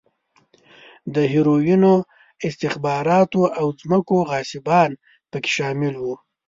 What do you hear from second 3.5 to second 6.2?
او ځمکو غاصبان په کې شامل و.